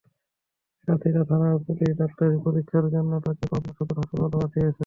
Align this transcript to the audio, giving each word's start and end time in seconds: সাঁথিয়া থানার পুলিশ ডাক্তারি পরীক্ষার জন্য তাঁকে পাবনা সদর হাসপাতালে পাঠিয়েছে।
সাঁথিয়া 0.83 1.23
থানার 1.29 1.55
পুলিশ 1.65 1.91
ডাক্তারি 1.99 2.35
পরীক্ষার 2.45 2.85
জন্য 2.93 3.11
তাঁকে 3.25 3.45
পাবনা 3.51 3.71
সদর 3.77 3.95
হাসপাতালে 3.99 4.35
পাঠিয়েছে। 4.35 4.79